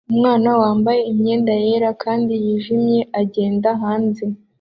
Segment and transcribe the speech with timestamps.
[0.11, 4.23] Umwana wambaye imyenda yera kandi yijimye agenda hanze